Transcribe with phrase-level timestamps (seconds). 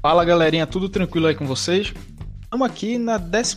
[0.00, 1.92] Fala galerinha, tudo tranquilo aí com vocês?
[2.44, 3.56] Estamos aqui na 11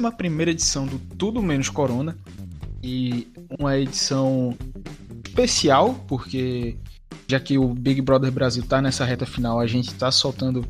[0.50, 2.18] edição do Tudo Menos Corona
[2.82, 4.57] e uma edição
[5.23, 6.75] especial, porque
[7.28, 10.66] já que o Big Brother Brasil está nessa reta final, a gente está soltando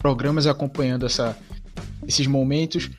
[0.00, 1.38] programas acompanhando essa,
[2.08, 2.90] esses momentos.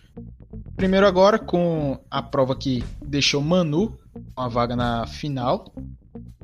[0.77, 3.99] Primeiro agora com a prova que deixou Manu
[4.33, 5.73] com a vaga na final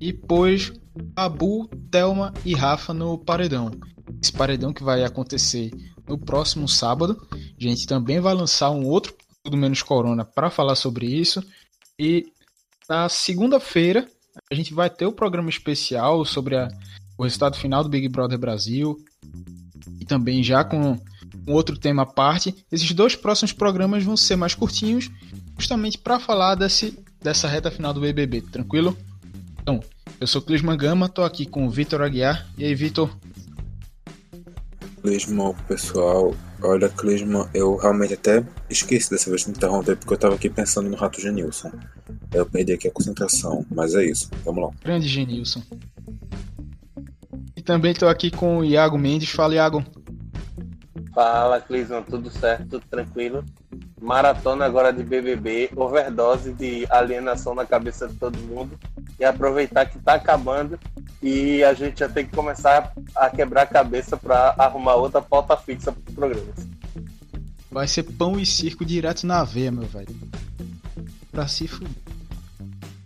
[0.01, 0.73] e pôs
[1.15, 3.71] Abu, Thelma e Rafa no paredão
[4.21, 5.71] esse paredão que vai acontecer
[6.07, 7.27] no próximo sábado.
[7.31, 11.43] A gente também vai lançar um outro Tudo Menos Corona para falar sobre isso.
[11.99, 12.25] E
[12.89, 14.07] na segunda-feira
[14.51, 16.67] a gente vai ter o um programa especial sobre a,
[17.17, 18.97] o resultado final do Big Brother Brasil.
[19.99, 20.97] E também já com
[21.47, 22.55] um outro tema à parte.
[22.71, 25.09] Esses dois próximos programas vão ser mais curtinhos,
[25.57, 28.97] justamente para falar desse, dessa reta final do BBB, tranquilo?
[29.61, 29.79] Então,
[30.19, 32.47] eu sou Clisman Gama, tô aqui com o Vitor Aguiar.
[32.57, 33.09] E aí, Vitor,
[35.07, 36.35] Clisman, pessoal.
[36.61, 40.89] Olha, Clisman, eu realmente até esqueci dessa vez de interromper porque eu tava aqui pensando
[40.89, 41.71] no Rato Genilson.
[42.33, 44.29] Eu perdi aqui a concentração, mas é isso.
[44.43, 44.69] Vamos lá.
[44.83, 45.61] Grande Genilson.
[47.67, 49.29] Também tô aqui com o Iago Mendes.
[49.29, 49.83] Fala, Iago.
[51.13, 52.01] Fala, Clisman.
[52.01, 52.65] Tudo certo?
[52.65, 53.43] Tudo tranquilo?
[54.01, 58.79] Maratona agora de BBB, overdose de alienação na cabeça de todo mundo
[59.19, 60.79] e aproveitar que tá acabando
[61.21, 65.57] e a gente já tem que começar a quebrar a cabeça para arrumar outra pauta
[65.57, 66.53] fixa para programa.
[67.69, 70.15] Vai ser pão e circo direto na veia, meu velho.
[71.33, 72.06] Pra se fuder.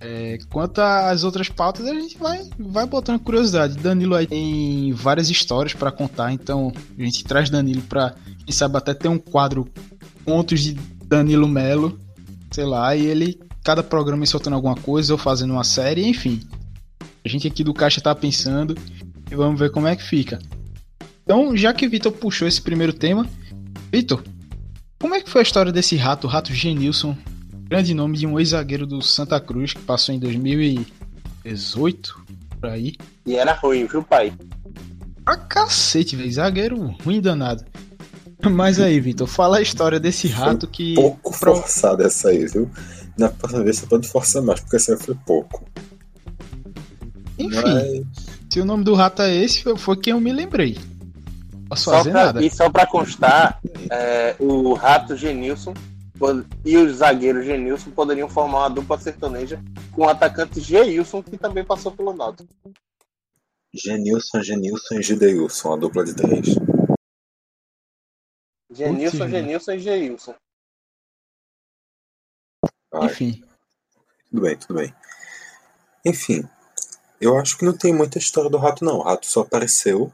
[0.03, 3.77] É, quanto às outras pautas, a gente vai, vai botando curiosidade.
[3.77, 8.77] Danilo aí tem várias histórias para contar, então a gente traz Danilo pra, quem sabe,
[8.77, 9.69] até ter um quadro
[10.25, 10.73] Contos de
[11.05, 11.99] Danilo Melo,
[12.49, 16.41] sei lá, e ele, cada programa soltando alguma coisa ou fazendo uma série, enfim.
[17.23, 18.75] A gente aqui do Caixa tá pensando
[19.29, 20.39] e vamos ver como é que fica.
[21.23, 23.27] Então, já que Vitor puxou esse primeiro tema,
[23.91, 24.23] Vitor,
[24.99, 27.15] como é que foi a história desse rato, o rato Genilson,
[27.71, 32.21] grande nome de um ex-zagueiro do Santa Cruz que passou em 2018,
[32.59, 32.97] por aí?
[33.25, 34.33] E era ruim, viu, pai?
[35.25, 37.63] A cacete, velho, zagueiro ruim danado.
[38.43, 40.95] Mas aí, Vitor, fala a história desse rato foi que.
[40.95, 42.69] Pouco forçada essa aí, viu?
[43.17, 45.65] Na próxima vez você pode forçar mais, porque essa aí foi pouco.
[47.39, 48.01] Enfim, Mas...
[48.49, 50.77] se o nome do rato é esse, foi quem eu me lembrei.
[51.69, 52.43] Posso só fazer pra, nada.
[52.43, 55.73] E só pra constar, é, o rato Genilson
[56.63, 59.61] e o zagueiro Genilson poderiam formar uma dupla sertaneja
[59.91, 62.49] com o atacante Geilson, que também passou pelo Náutico.
[63.73, 66.47] Genilson, Genilson e Gideilson, a dupla de três.
[68.69, 70.35] Genilson, Genilson e Geilson.
[73.03, 73.43] Enfim.
[74.29, 74.93] Tudo bem, tudo bem.
[76.05, 76.47] Enfim,
[77.19, 78.97] eu acho que não tem muita história do rato, não.
[78.97, 80.11] O rato só apareceu,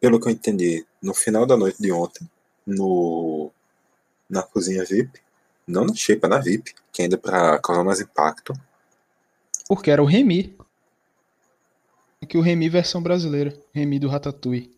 [0.00, 2.28] pelo que eu entendi, no final da noite de ontem,
[2.66, 3.50] no
[4.28, 5.20] na cozinha VIP.
[5.66, 8.52] Não na Shape, na VIP, que ainda para causar mais impacto.
[9.68, 10.56] Porque era o Remy.
[12.28, 13.54] Que o Remy versão brasileira.
[13.72, 14.76] Remy do Ratatouille.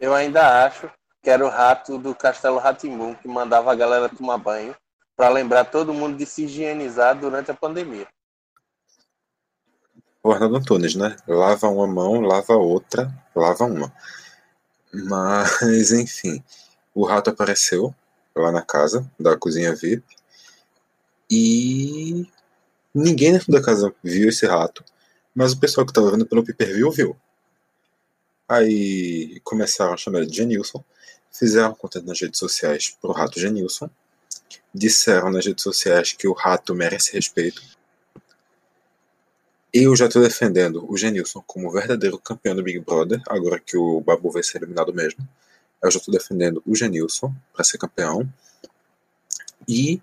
[0.00, 0.90] Eu ainda acho
[1.22, 4.74] que era o rato do Castelo Ratimbu que mandava a galera tomar banho
[5.16, 8.06] para lembrar todo mundo de se higienizar durante a pandemia.
[10.22, 11.16] O Arnaldo Antunes, né?
[11.26, 13.92] Lava uma mão, lava outra, lava uma.
[15.04, 16.42] Mas, enfim,
[16.94, 17.94] o rato apareceu
[18.34, 20.04] lá na casa da cozinha VIP
[21.30, 22.26] e
[22.94, 24.84] ninguém dentro da casa viu esse rato,
[25.34, 27.16] mas o pessoal que estava vendo pelo pay-per-view viu.
[28.48, 30.82] Aí começaram a chamar ele de Genilson,
[31.32, 33.90] fizeram conta nas redes sociais pro rato Genilson,
[34.72, 37.62] disseram nas redes sociais que o rato merece respeito.
[39.78, 44.00] Eu já estou defendendo o Genilson como verdadeiro campeão do Big Brother, agora que o
[44.00, 45.28] Babu vai ser eliminado mesmo.
[45.82, 48.26] Eu já estou defendendo o Genilson para ser campeão.
[49.68, 50.00] E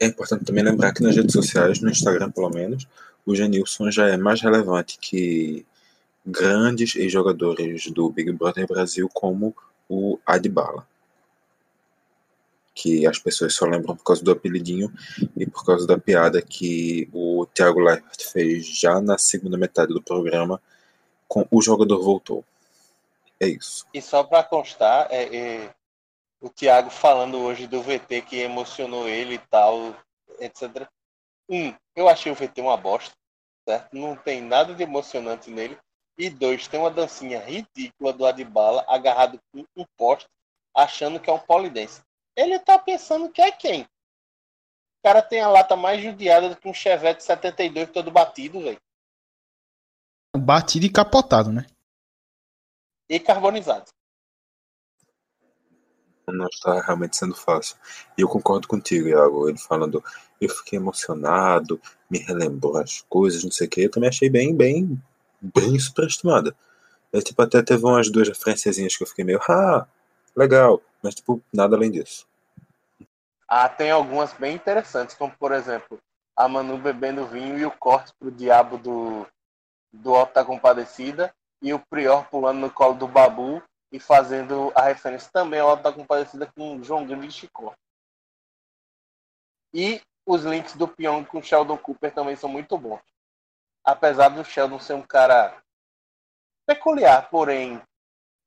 [0.00, 2.88] é importante também lembrar que nas redes sociais, no Instagram pelo menos,
[3.24, 5.64] o Genilson já é mais relevante que
[6.26, 9.54] grandes ex-jogadores do Big Brother Brasil como
[9.88, 10.84] o Adbala
[12.74, 14.92] que as pessoas só lembram por causa do apelidinho
[15.36, 20.02] e por causa da piada que o Thiago Leifert fez já na segunda metade do
[20.02, 20.60] programa
[21.28, 22.44] com o jogador voltou.
[23.40, 23.86] É isso.
[23.92, 25.74] E só para constar, é, é,
[26.40, 29.96] o Thiago falando hoje do VT que emocionou ele e tal,
[30.38, 30.88] etc.
[31.48, 33.14] Um, eu achei o VT uma bosta,
[33.68, 33.96] certo?
[33.96, 35.78] Não tem nada de emocionante nele.
[36.16, 40.28] E dois, tem uma dancinha ridícula do Adbala agarrado com um poste,
[40.72, 42.02] achando que é um polidense.
[42.36, 43.82] Ele tá pensando que é quem?
[43.82, 48.78] O cara tem a lata mais judiada do que um Chevette 72 todo batido, velho.
[50.36, 51.66] Batido e capotado, né?
[53.08, 53.90] E carbonizado.
[56.26, 57.76] Não está realmente sendo fácil.
[58.16, 59.48] E eu concordo contigo, Iago.
[59.48, 60.02] Ele falando,
[60.40, 63.82] eu fiquei emocionado, me relembrou as coisas, não sei o que.
[63.82, 65.00] Eu também achei bem, bem,
[65.40, 66.56] bem superestimada.
[67.12, 69.86] É, tipo, até teve umas duas referenciazinhas que eu fiquei meio, ah,
[70.34, 70.82] legal.
[71.04, 72.26] Mas, tipo, nada além disso.
[73.46, 76.00] Ah, tem algumas bem interessantes, como, por exemplo,
[76.34, 79.26] a Manu bebendo vinho e o corte pro diabo do,
[79.92, 83.62] do Alto da Compadecida e o Prior pulando no colo do Babu
[83.92, 87.74] e fazendo a referência também ao Alto da Compadecida com João Grande e Chicó.
[89.74, 93.02] E os links do Pyong com o Sheldon Cooper também são muito bons.
[93.84, 95.62] Apesar do Sheldon ser um cara
[96.66, 97.78] peculiar, porém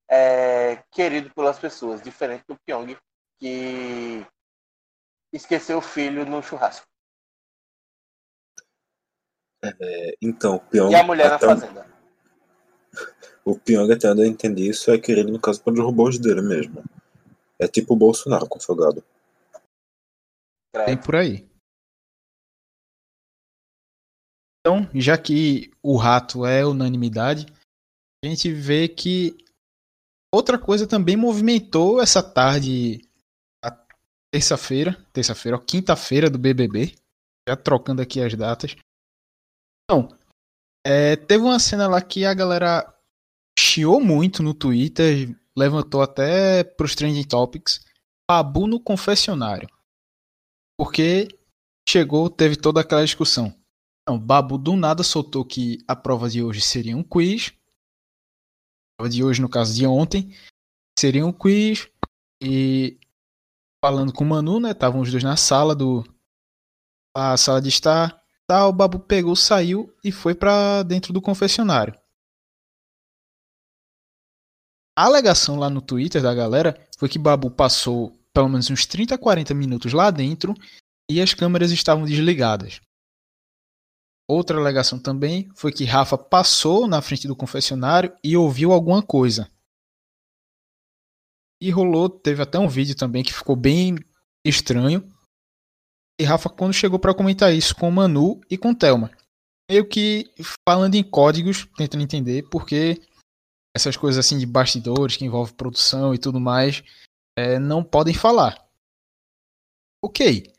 [0.10, 2.98] é, querido pelas pessoas, diferente do Pyong,
[3.40, 4.26] que
[5.34, 6.86] esqueceu o filho no churrasco.
[9.64, 10.92] É, então, o Pyong.
[10.92, 11.86] E a mulher na fazenda.
[13.44, 16.84] O Pyong, até onde eu entendi isso, é querido, no caso, pelos robôs dele mesmo.
[17.60, 19.04] É tipo o Bolsonaro com salgado.
[20.86, 21.48] Tem por aí.
[24.60, 27.46] Então, já que o rato é unanimidade,
[28.24, 29.38] a gente vê que
[30.34, 33.02] outra coisa também movimentou essa tarde,
[34.32, 36.96] terça-feira, terça-feira, quinta-feira do BBB,
[37.48, 38.76] já trocando aqui as datas.
[39.84, 40.10] Então,
[40.86, 42.94] é, teve uma cena lá que a galera
[43.58, 47.86] chiou muito no Twitter, levantou até pros trending topics,
[48.30, 49.70] Babu no confessionário.
[50.78, 51.30] Porque
[51.88, 53.56] chegou, teve toda aquela discussão.
[54.02, 57.54] Então, Babu do nada soltou que a prova de hoje seria um quiz.
[59.10, 60.36] De hoje, no caso de ontem,
[60.98, 61.88] seria um quiz.
[62.42, 63.00] E
[63.84, 64.72] falando com o Manu, né?
[64.72, 66.04] Estavam os dois na sala do.
[67.16, 68.22] A sala de estar.
[68.48, 71.94] Tá, o Babu pegou, saiu e foi para dentro do confessionário.
[74.98, 79.18] A alegação lá no Twitter da galera foi que Babu passou pelo menos uns 30,
[79.18, 80.56] 40 minutos lá dentro
[81.12, 82.80] e as câmeras estavam desligadas.
[84.30, 89.50] Outra alegação também foi que Rafa passou na frente do confessionário e ouviu alguma coisa.
[91.62, 93.96] E rolou, teve até um vídeo também que ficou bem
[94.46, 95.10] estranho.
[96.20, 99.12] E Rafa, quando chegou para comentar isso com Manu e com Thelma,
[99.70, 100.30] meio que
[100.68, 103.02] falando em códigos, tentando entender, porque
[103.76, 106.84] essas coisas assim de bastidores que envolvem produção e tudo mais,
[107.38, 108.68] é, não podem falar.
[110.04, 110.52] Ok.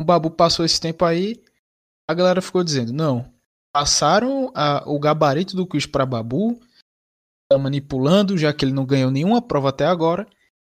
[0.00, 1.43] O Babu passou esse tempo aí,
[2.08, 3.32] a galera ficou dizendo, não,
[3.72, 6.60] passaram a, o gabarito do quiz para Babu,
[7.50, 10.26] tá manipulando, já que ele não ganhou nenhuma prova até agora.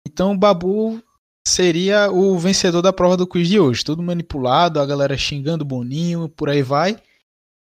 [0.08, 1.02] Então o Babu
[1.48, 3.84] seria o vencedor da prova do quiz de hoje.
[3.84, 7.02] Tudo manipulado, a galera xingando Boninho, por aí vai.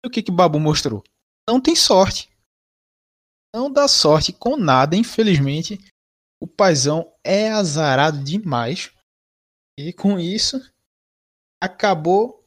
[0.03, 1.03] E o que que Babu mostrou?
[1.47, 2.31] Não tem sorte
[3.53, 5.77] não dá sorte com nada, infelizmente.
[6.41, 8.91] O paizão é azarado demais.
[9.77, 10.59] E com isso,
[11.61, 12.40] acabou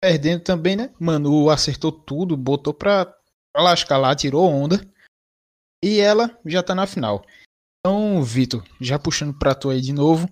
[0.00, 0.94] perdendo também, né?
[0.98, 3.06] Manu acertou tudo, botou pra,
[3.52, 4.80] pra lascar lá, tirou onda.
[5.82, 7.24] E ela já tá na final.
[7.80, 10.28] Então, Vitor, já puxando pra tu aí de novo.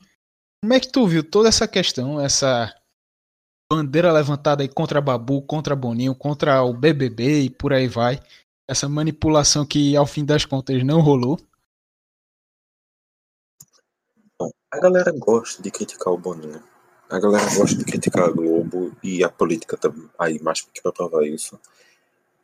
[0.62, 2.74] Como é que tu viu toda essa questão, essa
[3.70, 8.20] bandeira levantada aí contra Babu, contra Boninho, contra o BBB e por aí vai?
[8.68, 11.38] essa manipulação que ao fim das contas não rolou?
[14.38, 16.62] Bom, a galera gosta de criticar o Boninho.
[17.08, 18.55] A galera gosta de criticar a Globo
[19.02, 21.58] e a política tá aí mais para provar isso.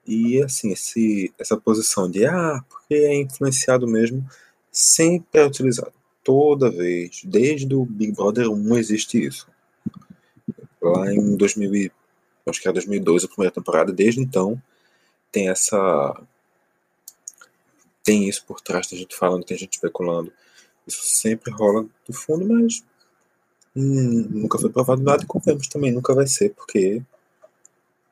[0.07, 4.27] E assim, esse, essa posição de ah, porque é influenciado mesmo,
[4.71, 5.93] sempre é utilizado.
[6.25, 9.47] Toda vez, desde o Big Brother 1 existe isso.
[10.81, 11.91] Lá em 2000,
[12.47, 14.61] acho que era 2012 a primeira temporada, desde então
[15.33, 16.23] tem essa.
[18.05, 20.33] Tem isso por trás, tem gente falando, tem gente especulando.
[20.87, 22.85] Isso sempre rola do fundo, mas
[23.75, 27.03] hum, nunca foi provado nada e convenhamos também nunca vai ser, porque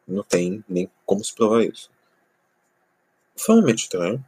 [0.06, 1.90] não tem nem como se provar isso.
[3.36, 4.24] Foi realmente estranho.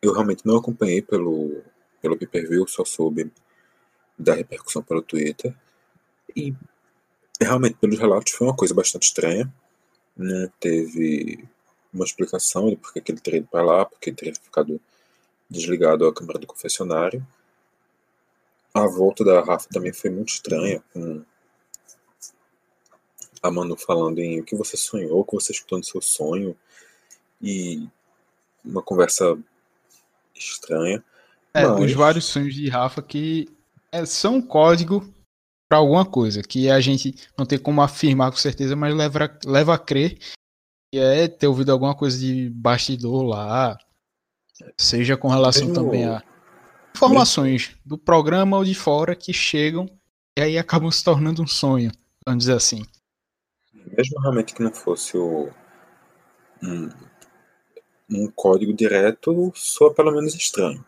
[0.00, 1.62] Eu realmente não acompanhei pelo,
[2.00, 3.30] pelo pay-per-view, só soube
[4.18, 5.54] da repercussão pelo Twitter.
[6.36, 6.54] E
[7.40, 9.52] realmente, pelos relatos, foi uma coisa bastante estranha.
[10.16, 11.44] Não teve
[11.92, 14.80] uma explicação de por que ele teria ido para lá, porque ele teria ficado
[15.48, 17.26] desligado a câmera do confessionário.
[18.74, 21.24] A volta da Rafa também foi muito estranha, com
[23.42, 26.56] a Manu falando em o que você sonhou, o que você escutou no seu sonho.
[27.40, 27.86] E
[28.64, 29.36] uma conversa
[30.34, 31.04] estranha.
[31.52, 31.84] É, mas...
[31.84, 33.48] os vários sonhos de Rafa que
[33.90, 35.12] é, são um código
[35.68, 39.74] para alguma coisa, que a gente não tem como afirmar com certeza, mas leva, leva
[39.74, 40.18] a crer
[40.92, 43.78] que é ter ouvido alguma coisa de bastidor lá,
[44.76, 45.82] seja com relação Mesmo...
[45.82, 46.22] também a
[46.94, 49.88] informações do programa ou de fora que chegam
[50.36, 51.90] e aí acabam se tornando um sonho,
[52.24, 52.82] vamos dizer assim.
[53.74, 55.50] Mesmo realmente que não fosse o,
[56.62, 56.88] um,
[58.10, 60.84] um código direto, soa pelo menos estranho.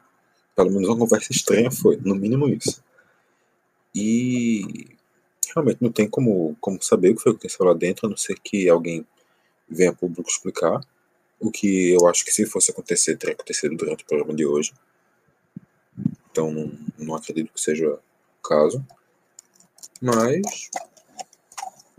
[0.55, 2.83] Pelo menos uma conversa estranha foi, no mínimo isso.
[3.95, 4.97] E
[5.55, 8.17] realmente não tem como, como saber o que foi que aconteceu lá dentro, a não
[8.17, 9.07] ser que alguém
[9.69, 10.81] venha a público explicar.
[11.41, 14.73] O que eu acho que se fosse acontecer, teria acontecido durante o programa de hoje.
[16.35, 16.51] Então
[16.99, 18.85] não, acredito que seja o caso.
[20.03, 20.69] Mas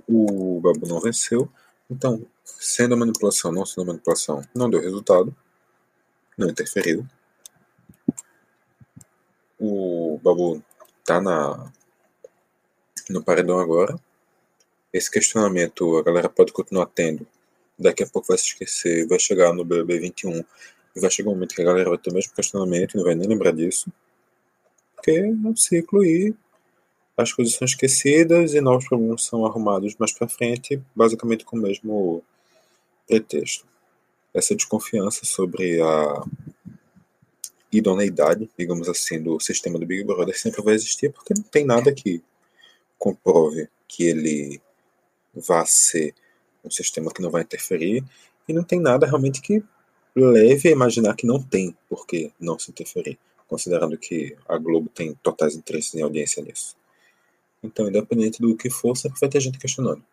[0.05, 1.49] o Babu não venceu.
[1.89, 5.33] Então, sendo a manipulação, não sendo a manipulação, não deu resultado.
[6.37, 7.07] Não interferiu.
[9.57, 10.61] O Babu
[11.05, 11.71] tá na
[13.09, 13.97] no paredão agora.
[14.91, 17.25] Esse questionamento a galera pode continuar tendo.
[17.79, 20.43] Daqui a pouco vai se esquecer, vai chegar no BB 21
[20.93, 23.05] e vai chegar um momento que a galera vai ter o mesmo questionamento e não
[23.05, 23.89] vai nem lembrar disso.
[25.05, 26.33] Porque é um ciclo e
[27.15, 31.61] as coisas são esquecidas e novos problemas são arrumados mais para frente, basicamente com o
[31.61, 32.23] mesmo
[33.07, 33.67] pretexto.
[34.33, 36.23] Essa desconfiança sobre a
[37.71, 41.93] idoneidade, digamos assim, do sistema do Big Brother sempre vai existir porque não tem nada
[41.93, 42.23] que
[42.97, 44.59] comprove que ele
[45.35, 46.15] vá ser
[46.63, 48.03] um sistema que não vai interferir
[48.49, 49.63] e não tem nada realmente que
[50.15, 53.19] leve a imaginar que não tem por que não se interferir,
[53.55, 56.75] considerando que a Globo tem totais interesses em audiência nisso.
[57.63, 60.03] Então, independente do que for, sempre vai ter gente questionando.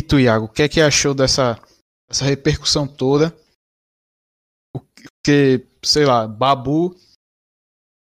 [0.00, 1.60] E tu, Iago, o que é que achou dessa,
[2.08, 3.36] dessa repercussão toda?
[4.72, 6.96] Porque, sei lá, Babu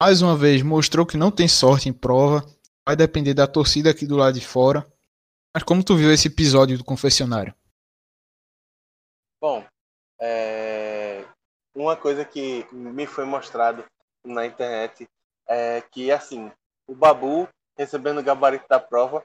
[0.01, 2.47] mais uma vez mostrou que não tem sorte em prova.
[2.87, 4.87] Vai depender da torcida aqui do lado de fora.
[5.53, 7.55] Mas como tu viu esse episódio do confessionário?
[9.41, 9.67] Bom,
[10.21, 11.25] é...
[11.75, 13.85] uma coisa que me foi mostrado
[14.25, 15.09] na internet
[15.49, 16.51] é que assim,
[16.87, 19.25] o Babu recebendo o gabarito da prova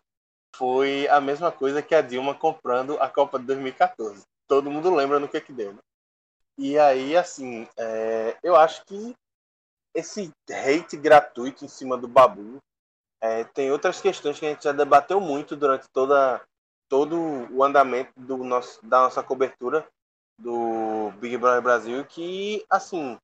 [0.55, 4.24] foi a mesma coisa que a Dilma comprando a Copa de 2014.
[4.48, 5.79] Todo mundo lembra no que que deu, né?
[6.58, 8.36] E aí, assim, é...
[8.43, 9.15] eu acho que
[9.93, 12.58] esse hate gratuito em cima do Babu.
[13.22, 16.41] É, tem outras questões que a gente já debateu muito durante toda,
[16.88, 17.17] todo
[17.51, 19.86] o andamento do nosso, da nossa cobertura
[20.39, 23.17] do Big Brother Brasil, que, assim,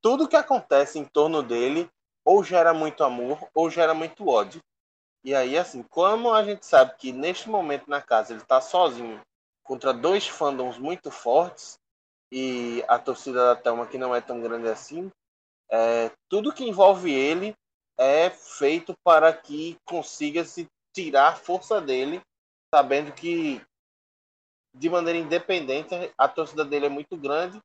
[0.00, 1.90] tudo que acontece em torno dele
[2.24, 4.60] ou gera muito amor ou gera muito ódio.
[5.24, 9.20] E aí, assim, como a gente sabe que neste momento na casa ele está sozinho
[9.62, 11.78] contra dois fandoms muito fortes
[12.30, 15.10] e a torcida da Thelma que não é tão grande assim,
[15.70, 17.54] é, tudo que envolve ele
[17.98, 22.20] é feito para que consiga se tirar a força dele,
[22.74, 23.62] sabendo que
[24.74, 27.60] de maneira independente a torcida dele é muito grande,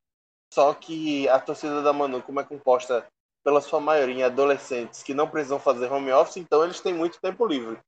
[0.53, 3.05] só que a torcida da Manu, como é composta
[3.43, 7.45] pela sua maioria adolescentes que não precisam fazer home office, então eles têm muito tempo
[7.45, 7.79] livre.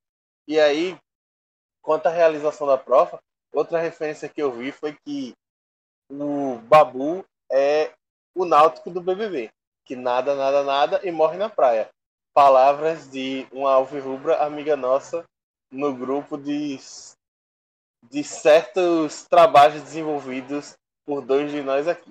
[0.47, 0.97] E aí,
[1.81, 3.19] quanto à realização da prova,
[3.53, 5.33] outra referência que eu vi foi que
[6.09, 7.91] o Babu é
[8.33, 9.51] o náutico do BBB
[9.89, 11.89] que nada, nada, nada e morre na praia.
[12.31, 15.25] Palavras de uma alvirrubra amiga nossa
[15.71, 16.77] no grupo de,
[18.03, 20.75] de certos trabalhos desenvolvidos
[21.06, 22.10] por dois de nós aqui.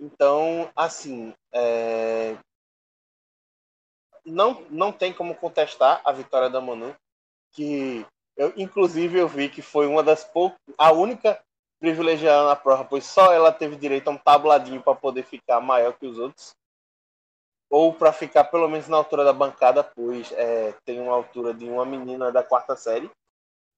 [0.00, 2.36] Então, assim, é...
[4.24, 6.94] não, não tem como contestar a vitória da Manu,
[7.52, 8.04] que
[8.36, 11.40] eu, inclusive eu vi que foi uma das poucas, a única
[11.78, 15.92] privilegiada na prova, pois só ela teve direito a um tabladinho para poder ficar maior
[15.94, 16.52] que os outros
[17.72, 21.64] ou para ficar pelo menos na altura da bancada, pois é, tem uma altura de
[21.64, 23.10] uma menina da quarta série,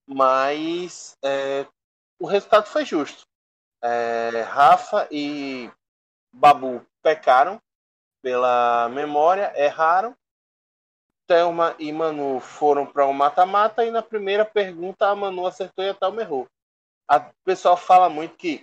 [0.07, 1.67] mas é,
[2.19, 3.27] o resultado foi justo.
[3.83, 5.71] É, Rafa e
[6.33, 7.61] Babu pecaram
[8.23, 10.17] pela memória, erraram.
[11.27, 15.89] Thelma e Manu foram para um mata-mata e na primeira pergunta a Manu acertou e
[15.89, 16.47] a Thelma errou.
[17.11, 18.63] O pessoal fala muito que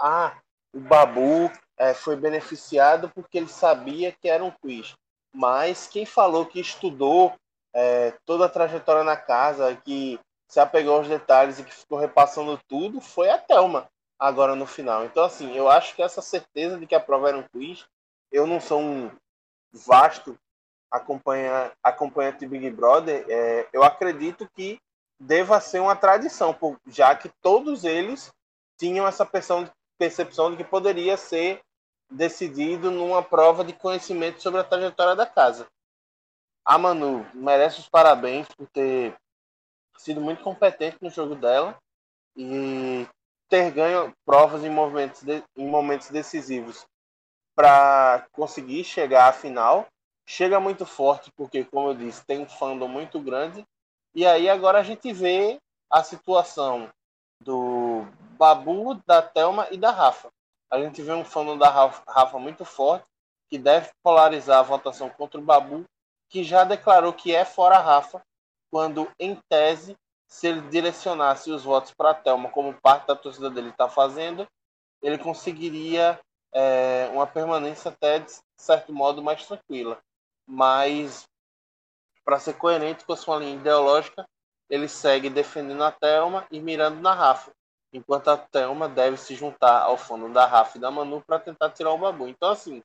[0.00, 0.36] ah,
[0.72, 4.94] o Babu é, foi beneficiado porque ele sabia que era um quiz.
[5.32, 7.34] Mas quem falou que estudou
[7.74, 12.58] é, toda a trajetória na casa, que se apegou aos detalhes e que ficou repassando
[12.68, 13.88] tudo, foi a Thelma,
[14.18, 15.04] agora no final.
[15.04, 17.86] Então, assim, eu acho que essa certeza de que a prova era um quiz,
[18.30, 19.10] eu não sou um
[19.72, 20.38] vasto
[20.90, 24.80] acompanha, acompanhante de Big Brother, é, eu acredito que
[25.18, 28.32] deva ser uma tradição, já que todos eles
[28.78, 31.60] tinham essa percepção de que poderia ser
[32.10, 35.66] decidido numa prova de conhecimento sobre a trajetória da casa.
[36.64, 39.16] A Manu merece os parabéns por ter
[39.98, 41.76] sido muito competente no jogo dela
[42.36, 43.06] e
[43.48, 46.86] ter ganho provas em momentos, de, em momentos decisivos
[47.54, 49.86] para conseguir chegar à final.
[50.26, 53.64] Chega muito forte porque, como eu disse, tem um fandom muito grande.
[54.14, 55.58] E aí agora a gente vê
[55.90, 56.90] a situação
[57.40, 60.28] do Babu, da Thelma e da Rafa.
[60.70, 63.06] A gente vê um fandom da Rafa muito forte,
[63.48, 65.84] que deve polarizar a votação contra o Babu,
[66.28, 68.20] que já declarou que é fora Rafa,
[68.76, 69.96] quando, em tese,
[70.28, 74.46] se ele direcionasse os votos para a Thelma, como parte da torcida dele está fazendo,
[75.00, 76.20] ele conseguiria
[76.52, 79.98] é, uma permanência até, de certo modo, mais tranquila.
[80.46, 81.26] Mas,
[82.22, 84.28] para ser coerente com a sua linha ideológica,
[84.68, 87.52] ele segue defendendo a Thelma e mirando na Rafa,
[87.94, 91.70] enquanto a Thelma deve se juntar ao fundo da Rafa e da Manu para tentar
[91.70, 92.28] tirar o Babu.
[92.28, 92.82] Então, assim,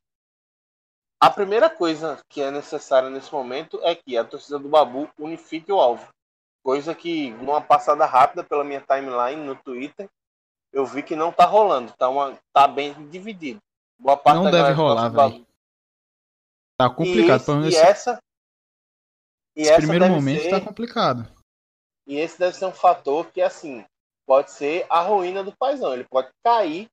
[1.21, 5.71] a primeira coisa que é necessária nesse momento é que a torcida do Babu unifique
[5.71, 6.11] o alvo.
[6.63, 10.09] Coisa que, numa passada rápida pela minha timeline no Twitter,
[10.73, 11.93] eu vi que não tá rolando.
[11.93, 13.59] Tá, uma, tá bem dividido.
[13.99, 15.45] Boa parte não deve rolar, velho.
[16.75, 17.65] Tá complicado.
[17.65, 18.23] E, esse, e essa.
[19.55, 21.31] E esse primeiro momento ser, tá complicado.
[22.07, 23.85] E esse deve ser um fator que, assim,
[24.25, 25.93] pode ser a ruína do paizão.
[25.93, 26.89] Ele pode cair.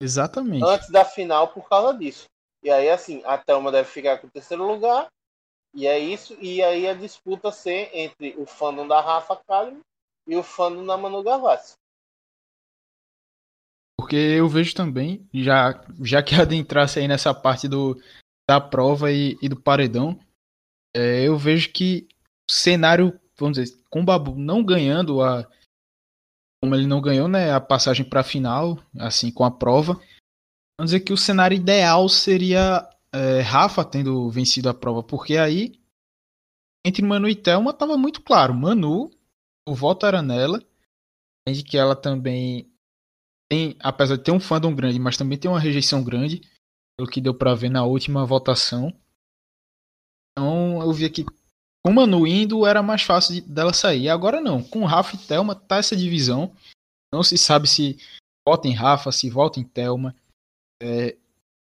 [0.00, 0.64] Exatamente.
[0.64, 2.26] Antes da final por causa disso.
[2.68, 5.08] E aí, assim, a Thelma deve ficar com o terceiro lugar.
[5.74, 6.36] E é isso.
[6.38, 9.80] E aí a disputa ser entre o fandom da Rafa Kalimann
[10.26, 11.76] e o fandom da Manu Gavassi.
[13.98, 17.98] Porque eu vejo também, já, já que adentrasse aí nessa parte do,
[18.46, 20.20] da prova e, e do paredão,
[20.94, 22.06] é, eu vejo que
[22.46, 25.50] o cenário, vamos dizer, com o Babu não ganhando a.
[26.62, 29.98] Como ele não ganhou, né, a passagem para a final, assim, com a prova,
[30.78, 35.80] Vamos dizer que o cenário ideal seria é, Rafa tendo vencido a prova, porque aí
[36.86, 38.54] entre Manu e Thelma estava muito claro.
[38.54, 39.10] Manu,
[39.68, 40.62] o voto era nela,
[41.48, 42.70] de que ela também
[43.50, 46.42] tem, apesar de ter um fandom grande, mas também tem uma rejeição grande,
[46.96, 48.94] pelo que deu para ver na última votação.
[50.30, 51.24] Então eu vi que
[51.84, 54.08] com Manu indo era mais fácil de, dela sair.
[54.08, 56.54] Agora não, com Rafa e Thelma tá essa divisão.
[57.12, 57.98] Não se sabe se
[58.46, 60.14] vota em Rafa, se vota em Thelma.
[60.82, 61.16] É,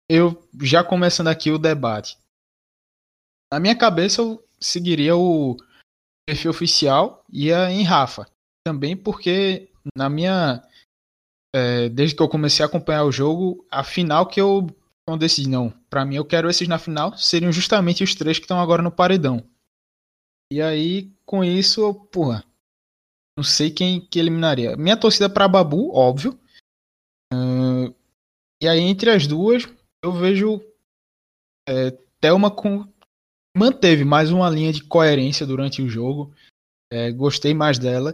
[0.10, 2.17] eu já começando aqui o debate.
[3.51, 5.58] Na minha cabeça eu seguiria o
[6.27, 8.27] perfil oficial ia em Rafa.
[8.65, 10.63] Também porque na minha
[11.56, 14.67] é, desde que eu comecei a acompanhar o jogo, a final que eu
[15.08, 15.69] não decidi não.
[15.89, 18.91] Para mim eu quero esses na final seriam justamente os três que estão agora no
[18.91, 19.43] paredão.
[20.51, 22.43] E aí com isso, eu, porra,
[23.38, 24.77] não sei quem que eliminaria.
[24.77, 26.39] Minha torcida para Babu, óbvio.
[27.34, 27.93] Uh,
[28.62, 29.63] e aí, entre as duas,
[30.04, 30.62] eu vejo
[31.67, 32.86] é, Thelma com.
[33.56, 36.34] Manteve mais uma linha de coerência durante o jogo.
[36.91, 38.12] É, gostei mais dela.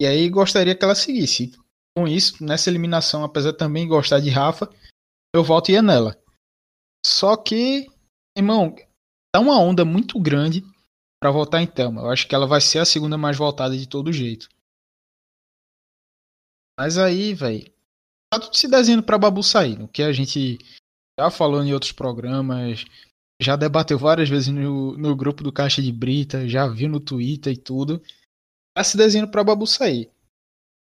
[0.00, 1.52] E aí gostaria que ela seguisse.
[1.96, 4.68] Com isso, nessa eliminação, apesar de também gostar de Rafa,
[5.34, 6.16] eu volto ia nela.
[7.06, 7.86] Só que,
[8.36, 8.74] irmão,
[9.32, 10.62] tá uma onda muito grande
[11.20, 12.02] para voltar em Thelma.
[12.02, 14.48] Eu acho que ela vai ser a segunda mais voltada de todo jeito.
[16.78, 17.72] Mas aí, velho,
[18.34, 19.80] tá tudo se desenhando para Babu sair.
[19.80, 20.58] O que a gente
[21.18, 22.84] já falou em outros programas,
[23.40, 27.52] já debateu várias vezes no, no grupo do Caixa de Brita, já viu no Twitter
[27.52, 28.02] e tudo.
[28.76, 30.10] Tá se desenhando para Babu sair.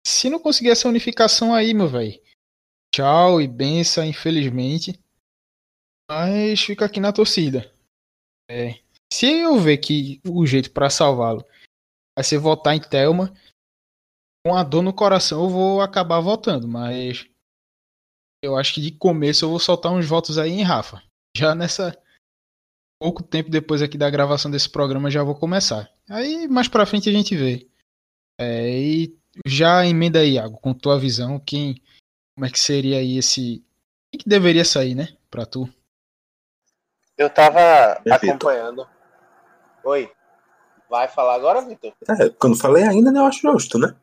[0.05, 2.21] Se não conseguir essa unificação aí, meu velho,
[2.93, 4.99] tchau e benção, infelizmente.
[6.09, 7.71] Mas fica aqui na torcida.
[8.49, 8.79] É,
[9.11, 11.45] se eu ver que o jeito para salvá-lo
[12.17, 13.33] vai ser votar em Thelma,
[14.45, 17.27] com a dor no coração eu vou acabar votando, mas
[18.41, 21.01] eu acho que de começo eu vou soltar uns votos aí em Rafa.
[21.35, 21.97] Já nessa.
[22.99, 25.91] Pouco tempo depois aqui da gravação desse programa já vou começar.
[26.09, 27.67] Aí mais pra frente a gente vê.
[28.39, 31.81] É, e já emenda aí, Iago, com tua visão, quem.
[32.35, 33.63] Como é que seria aí esse.
[34.11, 35.15] Quem que deveria sair, né?
[35.29, 35.69] Pra tu?
[37.17, 37.59] Eu tava
[38.11, 38.87] acompanhando.
[39.83, 40.11] Oi.
[40.89, 41.93] Vai falar agora, Vitor?
[42.07, 43.95] É, quando falei ainda, né, eu acho justo, né?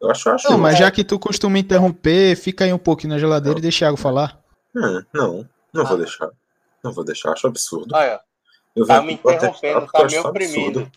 [0.00, 3.12] Eu acho, eu acho Não, mas já que tu costuma interromper, fica aí um pouquinho
[3.12, 3.58] na geladeira não.
[3.58, 4.40] e deixa o Thiago falar.
[4.74, 5.88] Hum, não, não ah.
[5.88, 6.30] vou deixar.
[6.82, 7.94] Não vou deixar, acho absurdo.
[7.94, 8.20] Olha,
[8.74, 10.90] eu tá me interrompendo, tá me oprimindo.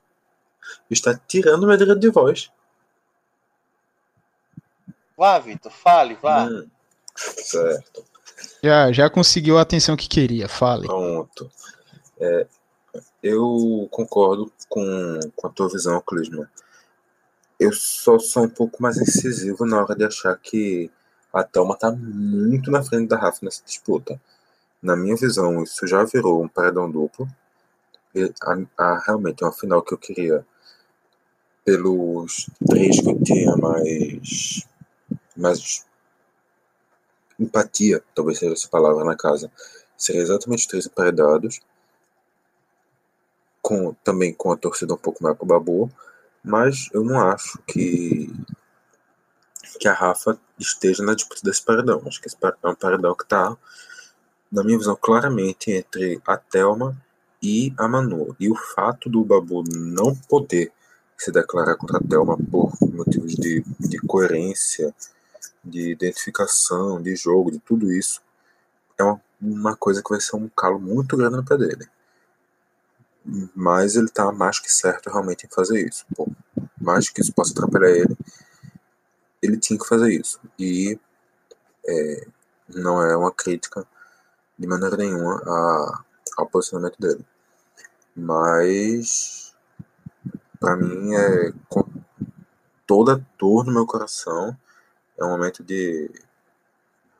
[0.89, 2.49] Está tirando meu direito de voz.
[5.17, 6.45] Vá, Vitor, fale, vá.
[6.45, 6.67] Hum,
[7.15, 8.05] certo.
[8.63, 10.87] Já, já conseguiu a atenção que queria, fale.
[10.87, 11.51] Pronto.
[12.19, 12.47] É,
[13.21, 16.49] eu concordo com, com a tua visão, Clisma.
[17.59, 20.91] Eu só sou um pouco mais incisivo na hora de achar que
[21.31, 24.19] a Thelma tá muito na frente da Rafa nessa disputa.
[24.81, 27.27] Na minha visão, isso já virou um paredão duplo.
[28.13, 30.45] E a, a, realmente é uma final que eu queria
[31.65, 34.67] pelos três que eu tinha mais,
[35.35, 35.85] mais
[37.39, 39.51] empatia, talvez seja essa palavra na casa.
[39.97, 41.61] Seria exatamente três emparedados.
[43.61, 45.89] Com, também com a torcida um pouco mais pro Babu.
[46.43, 48.31] Mas eu não acho que
[49.79, 52.01] que a Rafa esteja na disputa desse paredão.
[52.05, 53.57] Acho que esse é um paredão que está,
[54.51, 56.95] na minha visão, claramente entre a Thelma
[57.41, 58.35] e a Manu.
[58.39, 60.71] E o fato do Babu não poder
[61.17, 64.93] se declarar contra a Thelma por motivos de, de coerência,
[65.63, 68.21] de identificação, de jogo, de tudo isso,
[68.97, 71.87] é uma, uma coisa que vai ser um calo muito grande no pé dele.
[73.55, 76.05] Mas ele está mais que certo realmente em fazer isso.
[76.15, 76.27] Pô,
[76.79, 78.17] mais que isso possa atrapalhar ele,
[79.41, 80.39] ele tinha que fazer isso.
[80.59, 80.99] E
[81.87, 82.27] é,
[82.69, 83.85] não é uma crítica
[84.57, 86.03] de maneira nenhuma a,
[86.37, 87.25] ao posicionamento dele.
[88.15, 89.53] Mas,
[90.59, 91.83] para mim, é com
[92.85, 94.55] toda a dor no meu coração,
[95.17, 96.11] é um momento de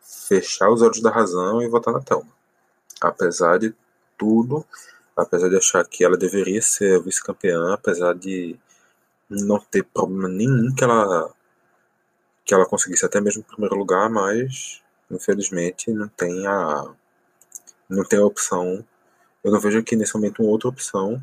[0.01, 2.29] fechar os olhos da razão e votar na Thelma.
[3.01, 3.75] Apesar de
[4.17, 4.65] tudo,
[5.15, 8.57] apesar de achar que ela deveria ser vice-campeã, apesar de
[9.29, 11.31] não ter problema nenhum que ela
[12.45, 16.93] que ela conseguisse até mesmo primeiro lugar, mas infelizmente não tem a
[17.89, 18.85] não tem a opção.
[19.43, 21.21] Eu não vejo aqui nesse momento uma outra opção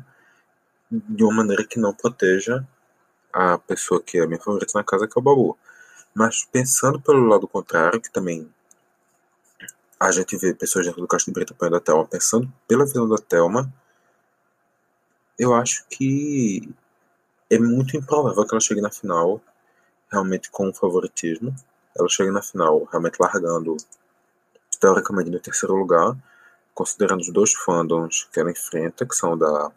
[0.89, 2.65] de uma maneira que não proteja
[3.33, 5.57] a pessoa que é a minha favorita na casa, que é o Babu.
[6.13, 8.49] Mas pensando pelo lado contrário, que também
[9.99, 13.07] a gente vê pessoas dentro do Castro de Brito apoiando a Thelma, pensando pela visão
[13.07, 13.71] da Thelma,
[15.41, 16.71] eu acho que
[17.49, 19.41] é muito improvável que ela chegue na final
[20.11, 21.55] realmente com favoritismo.
[21.97, 23.75] Ela chega na final realmente largando,
[24.79, 26.15] teoricamente, no terceiro lugar,
[26.75, 29.71] considerando os dois fandoms que ela enfrenta, que são o da,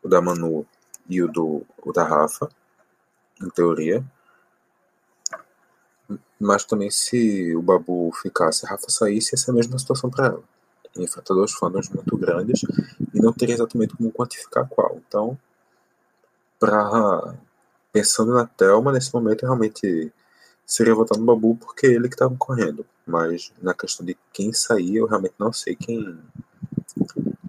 [0.00, 0.64] o da Manu
[1.08, 2.48] e o, do, o da Rafa,
[3.42, 4.04] em teoria.
[6.38, 10.26] Mas também se o Babu ficasse a Rafa saísse, ia ser a mesma situação para
[10.26, 10.42] ela.
[10.96, 12.60] Enfrenta dois fandoms muito grandes
[13.14, 15.00] e não teria exatamente como quantificar qual.
[15.06, 15.38] Então,
[16.58, 17.34] para
[17.92, 20.12] pensando na Thelma, nesse momento realmente
[20.64, 22.86] seria votar no Babu porque é ele que estava correndo.
[23.06, 26.18] Mas na questão de quem sair, eu realmente não sei quem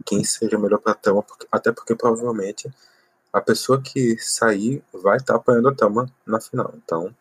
[0.05, 2.69] quem seria melhor para Thelma, porque, até porque provavelmente
[3.31, 6.73] a pessoa que sair vai estar tá apoiando a Thelma na final.
[6.75, 7.15] Então.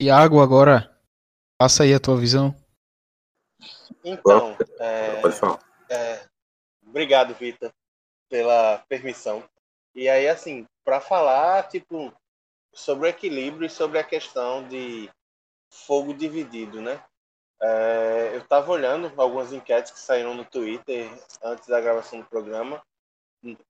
[0.00, 0.90] Iago, agora
[1.58, 2.54] passa aí a tua visão.
[4.04, 5.58] Então, é, pode falar.
[5.88, 6.24] É,
[6.86, 7.72] obrigado, Vitor
[8.28, 9.44] pela permissão.
[9.94, 12.12] E aí, assim, para falar, tipo,
[12.72, 15.10] sobre o equilíbrio e sobre a questão de
[15.70, 17.02] fogo dividido, né?
[17.60, 21.10] É, eu estava olhando algumas enquetes que saíram no Twitter
[21.42, 22.82] antes da gravação do programa,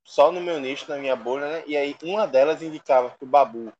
[0.05, 1.65] só no meu nicho, na minha bolha, né?
[1.67, 3.73] E aí uma delas indicava que o Babu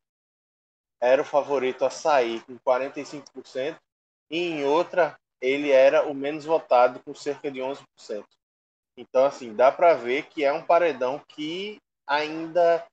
[1.01, 3.77] era o favorito a sair com 45%,
[4.31, 8.25] e em outra ele era o menos votado com cerca de 11%.
[8.97, 12.87] Então, assim, dá para ver que é um paredão que ainda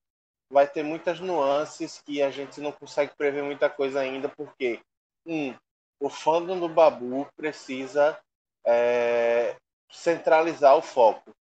[0.50, 4.80] vai ter muitas nuances que a gente não consegue prever muita coisa ainda, porque,
[5.26, 5.56] um,
[6.00, 8.20] o fandom do Babu precisa
[8.66, 9.56] é,
[9.90, 11.34] centralizar o foco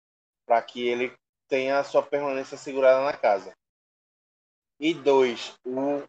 [0.46, 1.12] para que ele
[1.48, 3.54] tenha a sua permanência segurada na casa.
[4.78, 6.02] E dois, o,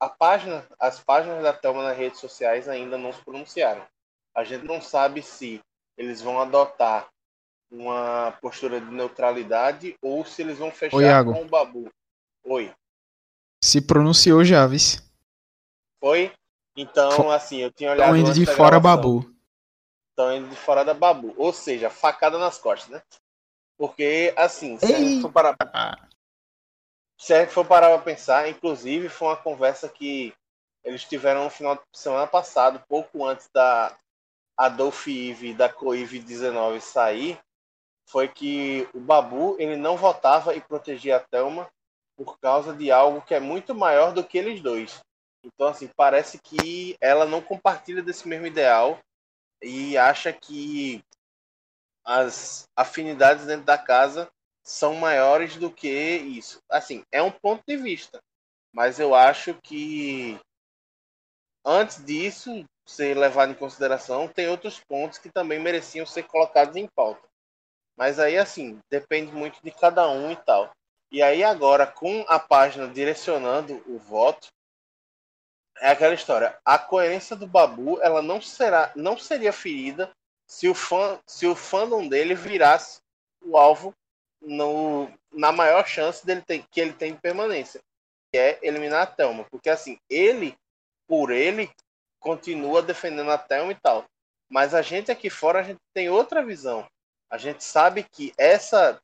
[0.00, 3.86] a página, as páginas da Thelma nas redes sociais ainda não se pronunciaram.
[4.34, 5.60] A gente não sabe se
[5.96, 7.08] eles vão adotar
[7.70, 11.90] uma postura de neutralidade ou se eles vão fechar Oi, com o Babu.
[12.44, 12.72] Oi.
[13.62, 15.02] Se pronunciou já, vice.
[16.00, 16.32] Foi?
[16.76, 18.16] Então, assim, eu tinha olhado.
[18.16, 18.80] Estão indo de fora gravação.
[18.80, 19.34] Babu.
[20.10, 21.34] Estão indo de fora da Babu.
[21.36, 23.02] Ou seja, facada nas costas, né?
[23.78, 25.56] Porque, assim, se a gente for parar.
[27.18, 30.34] Se a gente for parar pra pensar, inclusive foi uma conversa que
[30.84, 33.96] eles tiveram no final de semana passado, pouco antes da
[34.56, 37.38] Adolf Eve da Coive 19 sair,
[38.08, 41.70] foi que o Babu ele não votava e protegia a Thelma
[42.16, 45.00] por causa de algo que é muito maior do que eles dois.
[45.44, 49.00] Então, assim, parece que ela não compartilha desse mesmo ideal
[49.62, 51.02] e acha que
[52.04, 54.30] as afinidades dentro da casa
[54.62, 56.60] são maiores do que isso.
[56.70, 58.20] Assim, é um ponto de vista,
[58.72, 60.38] mas eu acho que
[61.64, 66.86] antes disso ser levado em consideração, tem outros pontos que também mereciam ser colocados em
[66.86, 67.26] pauta.
[67.96, 70.70] Mas aí, assim, depende muito de cada um e tal.
[71.10, 74.48] E aí, agora, com a página direcionando o voto,
[75.80, 76.58] é aquela história.
[76.64, 80.10] A coerência do Babu, ela não será, não seria ferida
[80.46, 83.00] se o fã, se o fandom dele virasse
[83.44, 83.94] o alvo
[84.40, 87.80] no, na maior chance dele ter, que ele tem de permanência,
[88.30, 89.44] que é eliminar a Thelma.
[89.50, 90.56] Porque assim, ele,
[91.06, 91.70] por ele,
[92.22, 94.06] continua defendendo a Thelma e tal.
[94.48, 96.86] Mas a gente aqui fora, a gente tem outra visão.
[97.28, 99.00] A gente sabe que essa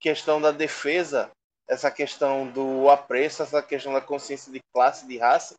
[0.00, 1.30] questão da defesa,
[1.68, 5.54] essa questão do apreço, essa questão da consciência de classe, de raça,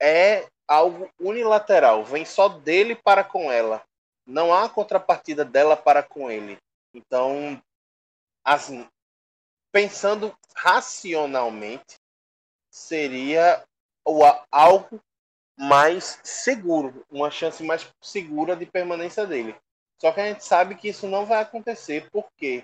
[0.00, 3.82] é algo unilateral, vem só dele para com ela.
[4.26, 6.58] Não há contrapartida dela para com ele.
[6.92, 7.62] Então,
[8.44, 8.88] assim,
[9.70, 11.96] pensando racionalmente,
[12.70, 13.62] seria
[14.50, 15.00] algo
[15.56, 19.56] mais seguro, uma chance mais segura de permanência dele.
[19.98, 22.62] Só que a gente sabe que isso não vai acontecer porque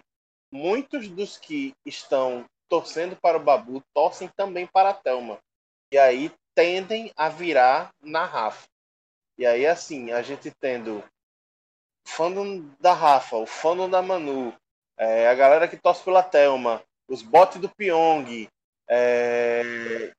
[0.53, 5.39] muitos dos que estão torcendo para o Babu torcem também para a Thelma.
[5.91, 8.67] E aí tendem a virar na Rafa.
[9.39, 11.03] E aí, assim, a gente tendo
[12.07, 14.55] fandom da Rafa, o fandom da Manu,
[14.99, 18.49] é, a galera que torce pela Thelma, os bots do Pyong,
[18.89, 20.13] é,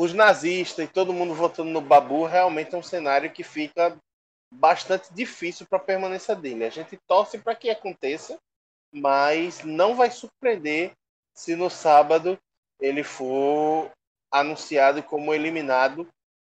[0.00, 3.94] os nazistas e todo mundo votando no Babu, realmente é um cenário que fica
[4.50, 6.64] bastante difícil para a permanência dele.
[6.64, 8.38] A gente torce para que aconteça,
[8.90, 10.92] mas não vai surpreender
[11.36, 12.38] se no sábado
[12.80, 13.90] ele for
[14.32, 16.08] anunciado como eliminado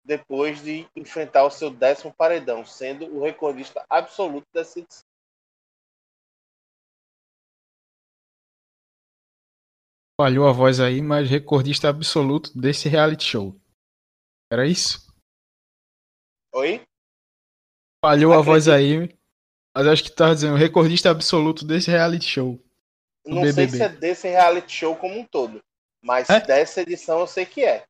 [0.04, 5.06] depois de enfrentar o seu décimo paredão, sendo o recordista absoluto dessa edição.
[10.20, 13.60] Falhou a voz aí, mas recordista absoluto desse reality show.
[14.50, 15.14] Era isso?
[16.54, 16.82] Oi?
[18.04, 18.50] Falhou Acredito.
[18.50, 19.18] a voz aí,
[19.76, 22.64] mas acho que tava dizendo recordista absoluto desse reality show.
[23.26, 23.54] Não BBB.
[23.54, 25.62] sei se é desse reality show como um todo,
[26.02, 26.40] mas é?
[26.40, 27.84] dessa edição eu sei que é.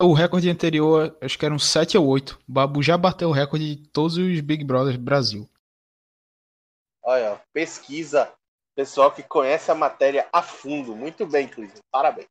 [0.00, 2.38] O recorde anterior, acho que eram 7 ou 8.
[2.48, 5.48] O Babu já bateu o recorde de todos os Big Brothers do Brasil.
[7.02, 8.32] Olha, pesquisa
[8.76, 10.94] Pessoal que conhece a matéria a fundo.
[10.94, 11.80] Muito bem, Clisman.
[11.90, 12.28] Parabéns.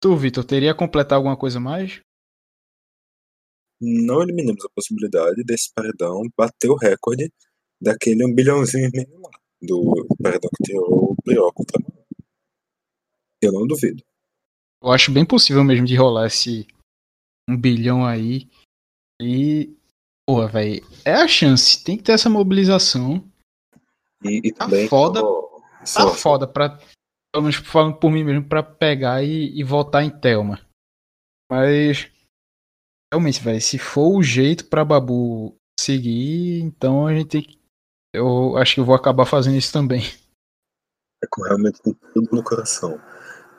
[0.00, 2.00] Tu, Vitor, teria completar alguma coisa mais?
[3.78, 7.30] Não eliminamos a possibilidade desse paredão bater o recorde
[7.78, 9.30] daquele um bilhãozinho e meio lá.
[9.60, 11.62] Do paredão que tirou o Brioco
[13.42, 14.02] Eu não duvido.
[14.82, 16.66] Eu acho bem possível mesmo de rolar esse
[17.48, 18.48] um bilhão aí.
[19.20, 19.76] E
[20.26, 20.86] Porra, velho.
[21.04, 21.82] É a chance.
[21.82, 23.22] Tem que ter essa mobilização.
[24.22, 24.88] E, e tá também.
[24.88, 25.20] Foda.
[25.22, 26.78] Tá foda pra.
[27.32, 30.60] Pelo menos falando por mim mesmo, pra pegar e, e voltar em Thelma.
[31.50, 32.10] Mas.
[33.12, 33.60] Realmente, velho.
[33.60, 37.58] Se for o jeito pra Babu seguir, então a gente tem que.
[38.14, 40.02] Eu acho que eu vou acabar fazendo isso também.
[41.22, 43.00] É com realmente tudo no coração.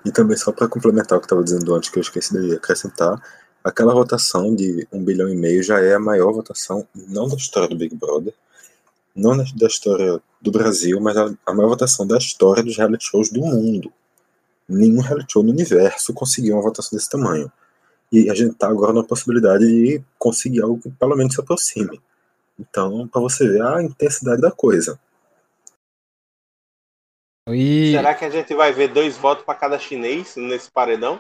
[0.06, 2.56] E também, só para complementar o que eu estava dizendo antes, que eu esqueci de
[2.56, 3.20] acrescentar,
[3.66, 7.68] aquela votação de um bilhão e meio já é a maior votação, não da história
[7.68, 8.32] do Big Brother,
[9.16, 13.32] não da história do Brasil, mas a, a maior votação da história dos reality shows
[13.32, 13.92] do mundo.
[14.70, 17.52] Nenhum reality show no universo conseguiu uma votação desse tamanho.
[18.12, 22.00] E a gente está agora na possibilidade de conseguir algo que pelo menos se aproxime.
[22.60, 25.00] Então, para você ver a intensidade da coisa.
[27.48, 27.94] E...
[27.94, 31.20] Será que a gente vai ver dois votos para cada chinês nesse paredão?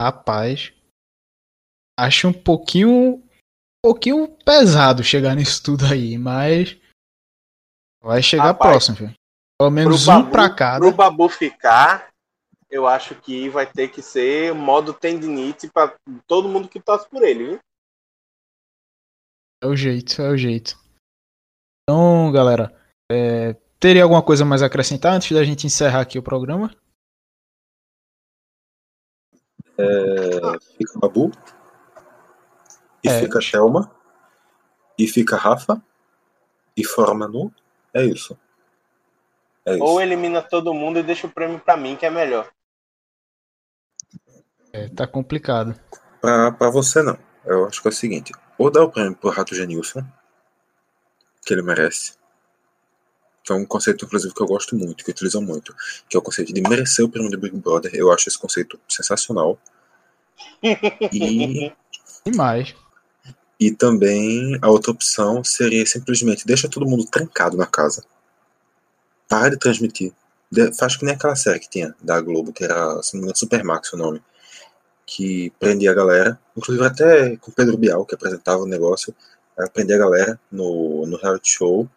[0.00, 0.72] Rapaz,
[1.98, 3.22] acho um pouquinho
[3.84, 6.76] um pouquinho pesado chegar nisso tudo aí, mas
[8.02, 9.14] vai chegar Rapaz, próximo, filho.
[9.58, 10.78] Pelo menos um para cada.
[10.78, 12.12] Pro Babu ficar,
[12.70, 17.22] eu acho que vai ter que ser modo tendinite para todo mundo que torce por
[17.22, 17.58] ele, viu?
[19.62, 20.76] É o jeito, é o jeito.
[21.82, 22.74] Então, galera,
[23.10, 26.74] é, teria alguma coisa mais a acrescentar antes da gente encerrar aqui o programa?
[29.78, 31.30] É, fica Babu,
[33.04, 33.20] e é.
[33.20, 33.90] fica Thelma,
[34.98, 35.82] e fica Rafa,
[36.76, 37.52] e fora Manu.
[37.94, 38.38] É isso.
[39.64, 39.84] É isso.
[39.84, 42.50] Ou elimina todo mundo e deixa o prêmio para mim, que é melhor.
[44.72, 45.78] É, tá complicado.
[46.20, 47.18] Pra, pra você não.
[47.44, 50.04] Eu acho que é o seguinte: ou dá o prêmio pro Rato Genilson,
[51.44, 52.14] que ele merece.
[53.44, 55.74] Que é um conceito, inclusive, que eu gosto muito, que utilizam muito,
[56.08, 57.92] que é o conceito de merecer o prêmio do Big Brother.
[57.92, 59.58] Eu acho esse conceito sensacional.
[61.12, 61.72] E.
[62.24, 62.74] E mais.
[63.62, 68.02] E também a outra opção seria simplesmente deixa todo mundo trancado na casa.
[69.28, 70.12] Para de transmitir.
[70.50, 73.96] De, faz que nem aquela série que tinha da Globo, que era, engano, Supermax o
[73.96, 74.20] nome.
[75.06, 79.14] Que prendia a galera, inclusive até com Pedro Bial, que apresentava o negócio.
[79.56, 81.88] Aí aprendi a galera no, no reality show.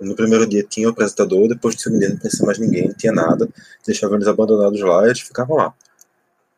[0.00, 2.94] No primeiro dia tinha o apresentador, depois no segundo dia não tinha mais ninguém, não
[2.94, 3.48] tinha nada.
[3.86, 5.72] Deixavam eles abandonados lá e eles ficavam lá.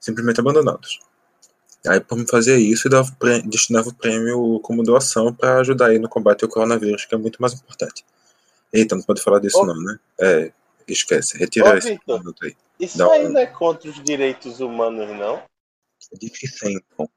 [0.01, 0.99] Simplesmente abandonados.
[1.87, 3.11] Aí, por me fazer isso, eu dava,
[3.45, 7.41] destinava o prêmio como doação para ajudar aí no combate ao coronavírus, que é muito
[7.41, 8.05] mais importante.
[8.73, 9.99] Eita, não pode falar disso, Ô, não, né?
[10.21, 10.53] É,
[10.87, 12.55] esquece, retira esse minuto aí.
[12.79, 13.43] Isso Dá ainda um...
[13.43, 15.37] é contra os direitos humanos, não?
[15.37, 17.09] É difícil, então.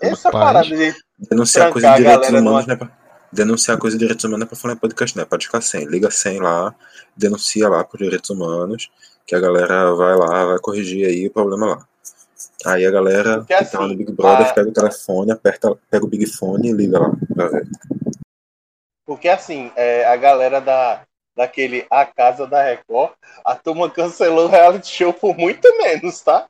[0.00, 2.76] Essa Rapaz, parada de denunciar coisa de direitos humanos, né?
[2.76, 2.98] Pra,
[3.30, 5.24] denunciar coisa de direitos humanos é pra falar em podcast, né?
[5.24, 5.84] Pode ficar sem.
[5.86, 6.74] Liga sem lá,
[7.16, 8.90] denuncia lá por direitos humanos
[9.26, 11.88] que a galera vai lá, vai corrigir aí o problema lá.
[12.66, 14.52] Aí a galera Porque, que assim, tá no assim, Big Brother a...
[14.52, 17.68] pega o telefone, aperta, pega o Big Fone e liga lá pra ver.
[19.04, 21.02] Porque assim, é, a galera da,
[21.36, 23.12] daquele A Casa da Record,
[23.44, 26.46] a turma cancelou o reality show por muito menos, tá?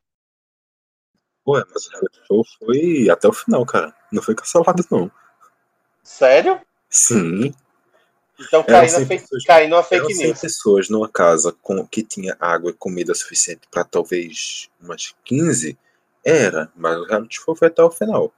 [1.47, 3.95] Ué, mas o reality show foi até o final, cara.
[4.13, 5.11] Não foi cancelado, não.
[6.03, 6.61] Sério?
[6.89, 7.55] Sim.
[8.47, 10.41] Então cai, na fake, pessoas, cai numa fake news.
[10.41, 15.79] pessoas numa casa com, que tinha água e comida suficiente para talvez umas 15,
[16.25, 18.33] era, mas o reality show foi até o final.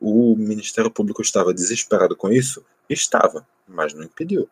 [0.00, 2.64] O Ministério Público estava desesperado com isso?
[2.88, 4.48] Estava, mas não impediu.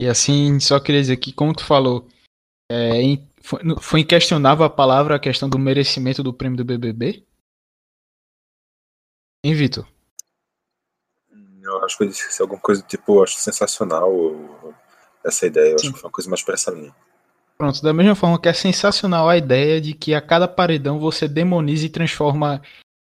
[0.00, 2.08] E assim, só queria dizer que, como tu falou,
[2.70, 3.00] é,
[3.40, 7.24] foi, foi inquestionável a palavra a questão do merecimento do prêmio do BBB?
[9.44, 9.93] Hein, Vitor?
[11.64, 14.12] Eu acho que eu disse alguma coisa tipo, acho sensacional
[15.24, 15.72] essa ideia.
[15.72, 15.86] Eu Sim.
[15.86, 16.94] acho que foi uma coisa mais pra essa linha.
[17.56, 21.28] Pronto, da mesma forma que é sensacional a ideia de que a cada paredão você
[21.28, 22.60] demoniza e transforma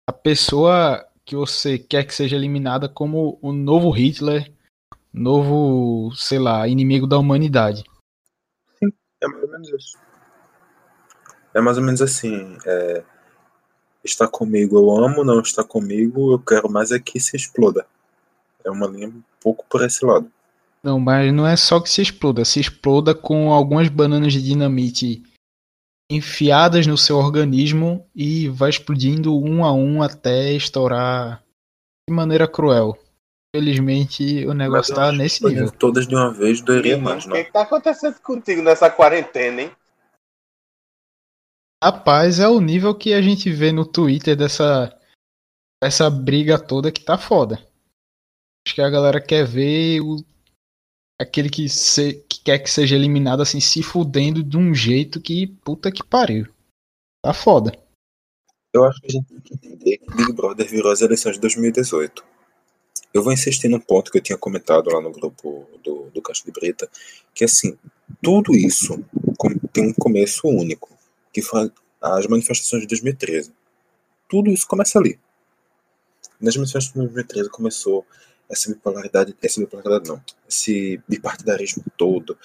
[0.07, 4.53] a pessoa que você quer que seja eliminada como o novo Hitler,
[5.13, 7.85] novo, sei lá, inimigo da humanidade.
[8.79, 9.99] Sim, é mais ou menos isso.
[11.55, 12.59] É mais ou menos assim.
[12.67, 13.05] É,
[14.05, 17.87] está comigo eu amo, não está comigo eu quero mais é que se exploda.
[18.65, 20.31] É uma linha um pouco por esse lado.
[20.83, 22.45] Não, mas não é só que se exploda.
[22.45, 25.23] Se exploda com algumas bananas de dinamite
[26.11, 31.43] enfiadas no seu organismo e vai explodindo um a um até estourar
[32.09, 32.99] de maneira cruel.
[33.55, 35.71] Felizmente o negócio tá nesse nível.
[35.71, 37.35] Todas de uma vez doeria mais, não?
[37.35, 39.73] O que, que tá acontecendo contigo nessa quarentena, hein?
[41.83, 44.97] Rapaz, é o nível que a gente vê no Twitter dessa,
[45.83, 47.59] dessa briga toda que tá foda.
[48.67, 50.25] Acho que a galera quer ver o,
[51.21, 55.47] aquele que, se, que quer que seja eliminado assim, se fudendo de um jeito que
[55.47, 56.47] puta que pariu.
[57.23, 57.73] Tá foda.
[58.73, 61.41] Eu acho que a gente tem que entender que Big Brother virou as eleições de
[61.41, 62.25] 2018.
[63.13, 66.43] Eu vou insistir num ponto que eu tinha comentado lá no grupo do, do Caixa
[66.45, 66.89] de Brita,
[67.35, 67.77] que assim,
[68.23, 69.05] tudo isso
[69.73, 70.89] tem um começo único,
[71.33, 71.71] que foi
[72.01, 73.53] as manifestações de 2013.
[74.29, 75.19] Tudo isso começa ali.
[76.41, 78.07] Nas manifestações de 2013 começou
[78.53, 82.37] essa bipolaridade, essa bipolaridade não, esse bipartidarismo todo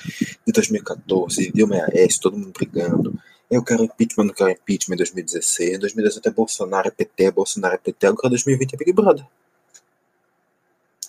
[0.46, 3.13] de 2014, Dilma e AS, todo mundo brigando.
[3.52, 5.76] Eu quero impeachment, não quero impeachment em 2016.
[5.76, 8.08] Em 2018 é Bolsonaro, é PT, é Bolsonaro, é PT.
[8.08, 9.26] Agora 2020 é Big Brother.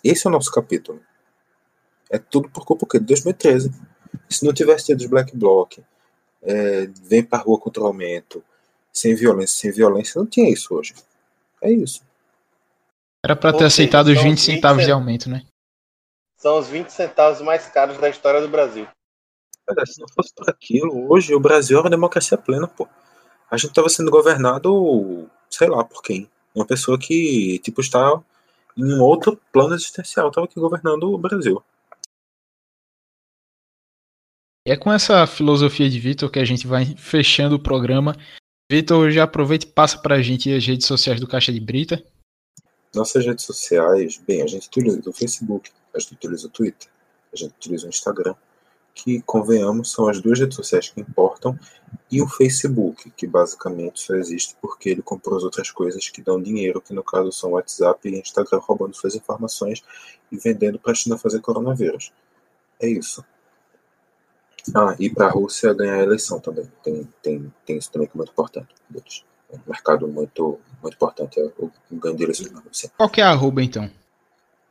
[0.02, 1.00] Esse é o nosso capítulo.
[2.10, 3.72] É tudo por culpa de 2013.
[4.28, 5.78] Se não tivesse tido os Black Bloc,
[6.42, 8.42] é, vem pra rua contra o aumento,
[8.92, 10.94] sem violência, sem violência, não tinha isso hoje.
[11.60, 12.02] É isso.
[13.24, 15.44] Era para ter aceitado os 20 centavos de aumento, né?
[16.36, 18.86] São os 20 centavos mais caros da história do Brasil.
[19.66, 22.88] Cara, se não fosse por aquilo, hoje o Brasil era uma democracia plena, pô.
[23.50, 26.30] A gente tava sendo governado, sei lá por quem.
[26.54, 28.22] Uma pessoa que, tipo, está
[28.76, 31.62] em um outro plano existencial, tava aqui governando o Brasil.
[34.66, 38.14] E é com essa filosofia de Vitor que a gente vai fechando o programa.
[38.70, 42.04] Vitor, já aproveita e passa pra gente as redes sociais do Caixa de Brita.
[42.94, 46.88] Nossas redes sociais, bem, a gente utiliza o Facebook, a gente utiliza o Twitter,
[47.32, 48.34] a gente utiliza o Instagram,
[48.94, 51.58] que, convenhamos, são as duas redes sociais que importam,
[52.10, 56.42] e o Facebook, que basicamente só existe porque ele comprou as outras coisas que dão
[56.42, 59.84] dinheiro, que no caso são WhatsApp e Instagram roubando suas informações
[60.32, 62.12] e vendendo para a China fazer coronavírus.
[62.80, 63.24] É isso.
[64.74, 66.70] Ah, e para a Rússia ganhar a eleição também.
[66.82, 68.74] Tem, tem, tem isso também que é muito importante
[69.52, 72.90] um mercado muito, muito importante, é o ganho de eleições na Rússia.
[72.96, 73.90] Qual que é a arroba, então?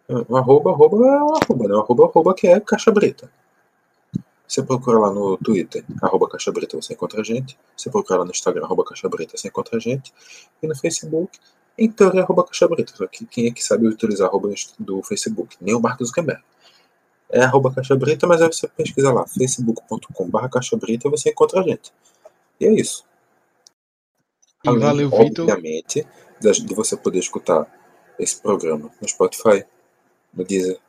[0.07, 1.73] O arroba, arroba é o arroba, né?
[1.75, 3.29] O arroba, arroba que é Caixa Brita.
[4.47, 7.57] Você procura lá no Twitter, arroba Caixa Brita, você encontra a gente.
[7.75, 10.13] Você procura lá no Instagram, arroba Caixa Brita, você encontra a gente.
[10.63, 11.37] E no Facebook,
[11.77, 12.93] em teoria, arroba Caixa Brita.
[12.95, 14.49] Só que quem é que sabe utilizar arroba
[14.79, 15.57] do Facebook?
[15.59, 16.41] Nem o Marcos Zuckerberg.
[17.29, 21.63] É arroba Caixa Brita, mas aí você pesquisa lá, facebook.com.br Caixa Brita, você encontra a
[21.63, 21.91] gente.
[22.61, 23.03] E é isso.
[24.65, 25.49] E valeu, Vitor.
[25.49, 26.05] Obviamente,
[26.39, 27.65] de você poder escutar
[28.19, 29.63] esse programa no Spotify,
[30.33, 30.79] no Deezer,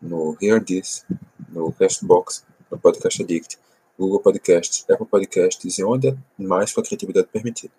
[0.00, 1.06] no Hear This,
[1.48, 3.58] no Castbox, no Podcast Addict,
[3.98, 7.70] Google Podcasts, Apple Podcasts e onde mais sua criatividade permitir.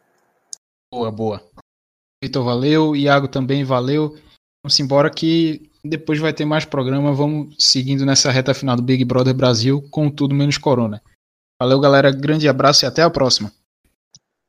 [0.91, 1.43] Boa, boa.
[2.23, 2.95] Vitor, valeu.
[2.95, 4.17] Iago também, valeu.
[4.63, 7.13] Vamos embora que depois vai ter mais programa.
[7.13, 11.03] Vamos seguindo nessa reta final do Big Brother Brasil com tudo menos corona.
[11.61, 12.11] Valeu, galera.
[12.11, 13.51] Grande abraço e até a próxima.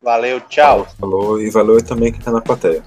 [0.07, 0.87] Valeu, tchau.
[1.01, 2.81] Falou e valeu também quem tá na plateia.